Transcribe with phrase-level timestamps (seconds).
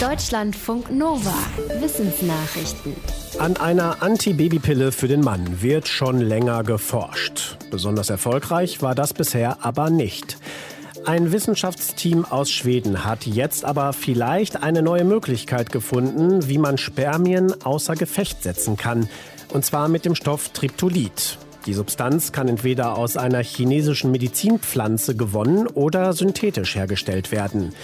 [0.00, 1.32] Deutschlandfunk Nova.
[1.80, 2.94] Wissensnachrichten.
[3.38, 7.56] An einer Antibabypille für den Mann wird schon länger geforscht.
[7.70, 10.36] Besonders erfolgreich war das bisher aber nicht.
[11.06, 17.54] Ein Wissenschaftsteam aus Schweden hat jetzt aber vielleicht eine neue Möglichkeit gefunden, wie man Spermien
[17.64, 19.08] außer Gefecht setzen kann.
[19.54, 21.38] Und zwar mit dem Stoff Triptolit.
[21.66, 27.74] Die Substanz kann entweder aus einer chinesischen Medizinpflanze gewonnen oder synthetisch hergestellt werden.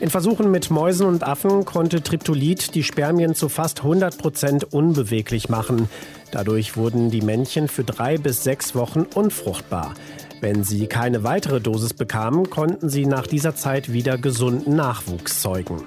[0.00, 5.48] In Versuchen mit Mäusen und Affen konnte Triptolit die Spermien zu fast 100 Prozent unbeweglich
[5.48, 5.88] machen.
[6.30, 9.94] Dadurch wurden die Männchen für drei bis sechs Wochen unfruchtbar.
[10.42, 15.84] Wenn sie keine weitere Dosis bekamen, konnten sie nach dieser Zeit wieder gesunden Nachwuchs zeugen.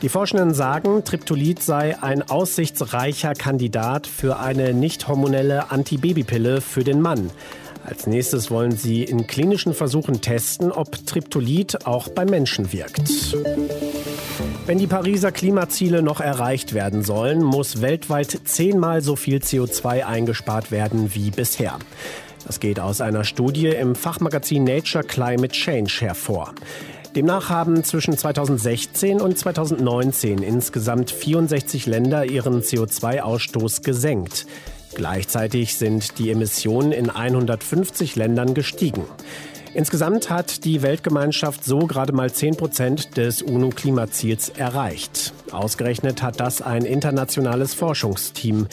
[0.00, 7.00] Die Forschenden sagen, Triptolit sei ein aussichtsreicher Kandidat für eine nicht hormonelle Antibabypille für den
[7.00, 7.30] Mann.
[7.84, 13.08] Als nächstes wollen sie in klinischen Versuchen testen, ob Triptolit auch bei Menschen wirkt.
[14.66, 20.72] Wenn die Pariser Klimaziele noch erreicht werden sollen, muss weltweit zehnmal so viel CO2 eingespart
[20.72, 21.78] werden wie bisher.
[22.44, 26.52] Das geht aus einer Studie im Fachmagazin Nature Climate Change hervor.
[27.14, 34.46] Demnach haben zwischen 2016 und 2019 insgesamt 64 Länder ihren CO2-Ausstoß gesenkt.
[34.96, 39.04] Gleichzeitig sind die Emissionen in 150 Ländern gestiegen.
[39.76, 45.34] Insgesamt hat die Weltgemeinschaft so gerade mal 10 Prozent des UNO-Klimaziels erreicht.
[45.52, 48.68] Ausgerechnet hat das ein internationales Forschungsteam.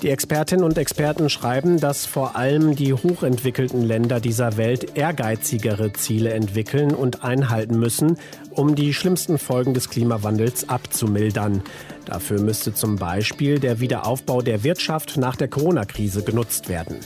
[0.00, 6.32] Die Expertinnen und Experten schreiben, dass vor allem die hochentwickelten Länder dieser Welt ehrgeizigere Ziele
[6.32, 8.16] entwickeln und einhalten müssen,
[8.50, 11.64] um die schlimmsten Folgen des Klimawandels abzumildern.
[12.06, 16.96] Dafür müsste zum Beispiel der Wiederaufbau der Wirtschaft nach der Corona-Krise genutzt werden.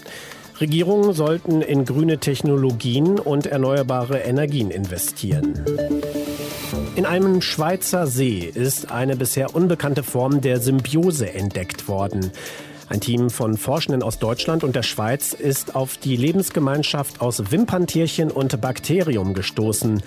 [0.60, 5.64] Regierungen sollten in grüne Technologien und erneuerbare Energien investieren.
[6.96, 12.30] In einem Schweizer See ist eine bisher unbekannte Form der Symbiose entdeckt worden.
[12.90, 18.30] Ein Team von Forschenden aus Deutschland und der Schweiz ist auf die Lebensgemeinschaft aus Wimperntierchen
[18.30, 20.02] und Bakterium gestoßen.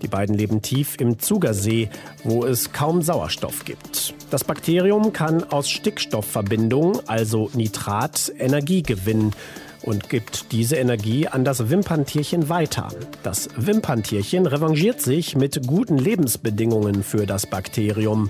[0.00, 1.90] Die beiden leben tief im Zugersee,
[2.22, 4.14] wo es kaum Sauerstoff gibt.
[4.30, 9.34] Das Bakterium kann aus Stickstoffverbindung, also Nitrat, Energie gewinnen
[9.88, 12.88] und gibt diese Energie an das Wimperntierchen weiter.
[13.22, 18.28] Das Wimperntierchen revanchiert sich mit guten Lebensbedingungen für das Bakterium.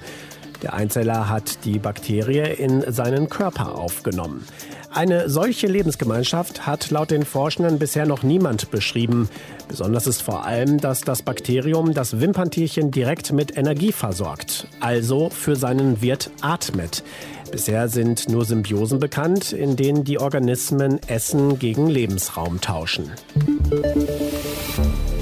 [0.63, 4.45] Der Einzeller hat die Bakterie in seinen Körper aufgenommen.
[4.91, 9.29] Eine solche Lebensgemeinschaft hat laut den Forschenden bisher noch niemand beschrieben.
[9.69, 15.57] Besonders ist vor allem, dass das Bakterium das Wimperntierchen direkt mit Energie versorgt, also für
[15.57, 17.05] seinen Wirt atmet.
[17.53, 23.11] Bisher sind nur Symbiosen bekannt, in denen die Organismen Essen gegen Lebensraum tauschen.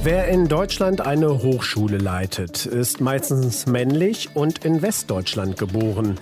[0.08, 6.16] Wer in Deutschland eine Hochschule leitet, ist meistens männlich und in Westdeutschland geboren.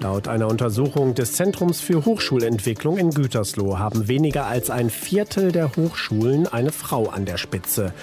[0.00, 5.74] Laut einer Untersuchung des Zentrums für Hochschulentwicklung in Gütersloh haben weniger als ein Viertel der
[5.74, 7.94] Hochschulen eine Frau an der Spitze.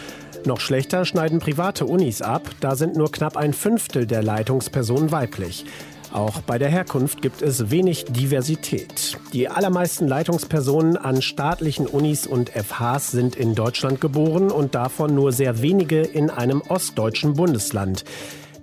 [0.45, 5.63] Noch schlechter schneiden private Unis ab, da sind nur knapp ein Fünftel der Leitungspersonen weiblich.
[6.12, 9.18] Auch bei der Herkunft gibt es wenig Diversität.
[9.31, 15.31] Die allermeisten Leitungspersonen an staatlichen Unis und FHs sind in Deutschland geboren und davon nur
[15.31, 18.06] sehr wenige in einem ostdeutschen Bundesland.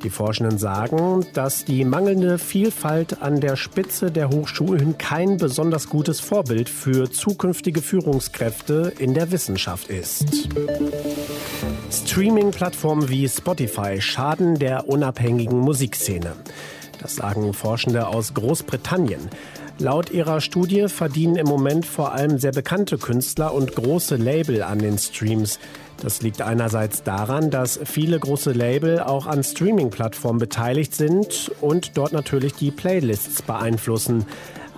[0.02, 6.20] Die Forschenden sagen, dass die mangelnde Vielfalt an der Spitze der Hochschulen kein besonders gutes
[6.20, 10.48] Vorbild für zukünftige Führungskräfte in der Wissenschaft ist.
[11.90, 16.32] Streaming-Plattformen wie Spotify schaden der unabhängigen Musikszene.
[17.06, 19.20] Das sagen Forschende aus Großbritannien.
[19.78, 24.80] Laut ihrer Studie verdienen im Moment vor allem sehr bekannte Künstler und große Label an
[24.80, 25.60] den Streams.
[26.02, 32.12] Das liegt einerseits daran, dass viele große Label auch an Streaming-Plattformen beteiligt sind und dort
[32.12, 34.26] natürlich die Playlists beeinflussen.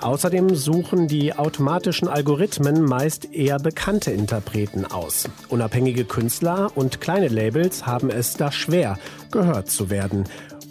[0.03, 5.31] Außerdem suchen die automatischen Algorithmen meist eher bekannte Interpreten aus.
[5.49, 8.99] Unabhängige Künstler und kleine Labels haben es da schwer,
[9.33, 10.25] gehört zu werden.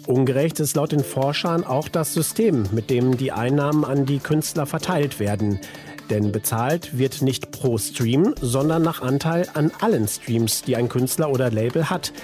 [0.08, 4.64] Ungerecht ist laut den Forschern auch das System, mit dem die Einnahmen an die Künstler
[4.64, 5.60] verteilt werden.
[6.08, 11.30] Denn bezahlt wird nicht pro Stream, sondern nach Anteil an allen Streams, die ein Künstler
[11.30, 12.14] oder Label hat.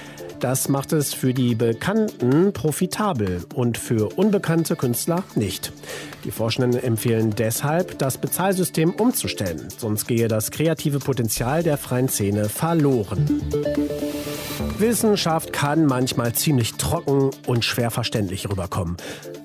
[0.41, 5.71] Das macht es für die Bekannten profitabel und für unbekannte Künstler nicht.
[6.25, 12.49] Die Forschenden empfehlen deshalb, das Bezahlsystem umzustellen, sonst gehe das kreative Potenzial der freien Szene
[12.49, 13.43] verloren.
[14.87, 18.99] Wissenschaft kann manchmal ziemlich trocken und schwer verständlich rüberkommen.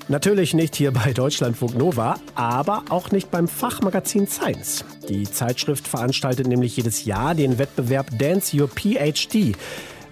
[0.10, 4.84] Natürlich nicht hier bei Deutschlandfunk Nova, aber auch nicht beim Fachmagazin Science.
[5.08, 9.56] Die Zeitschrift veranstaltet nämlich jedes Jahr den Wettbewerb Dance Your PhD.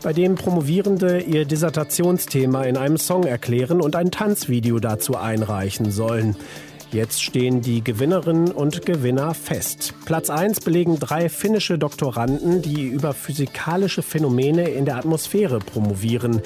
[0.01, 6.37] bei dem Promovierende ihr Dissertationsthema in einem Song erklären und ein Tanzvideo dazu einreichen sollen.
[6.91, 9.93] Jetzt stehen die Gewinnerinnen und Gewinner fest.
[10.05, 16.41] Platz 1 belegen drei finnische Doktoranden, die über physikalische Phänomene in der Atmosphäre promovieren.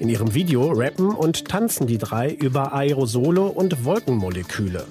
[0.00, 4.84] In ihrem Video rappen und tanzen die drei über Aerosole und Wolkenmoleküle.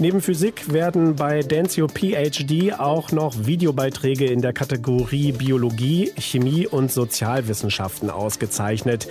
[0.00, 6.90] Neben Physik werden bei Dancio PhD auch noch Videobeiträge in der Kategorie Biologie, Chemie und
[6.90, 9.06] Sozialwissenschaften ausgezeichnet.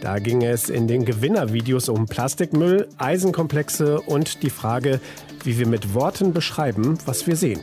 [0.00, 5.00] Da ging es in den Gewinnervideos um Plastikmüll, Eisenkomplexe und die Frage,
[5.44, 7.60] wie wir mit Worten beschreiben, was wir sehen.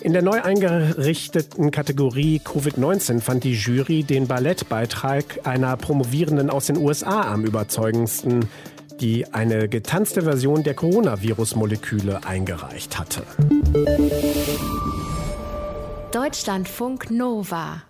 [0.00, 6.76] In der neu eingerichteten Kategorie Covid-19 fand die Jury den Ballettbeitrag einer Promovierenden aus den
[6.76, 8.46] USA am überzeugendsten,
[9.00, 13.22] die eine getanzte Version der Coronavirus-Moleküle eingereicht hatte.
[16.12, 17.82] Deutschlandfunk Nova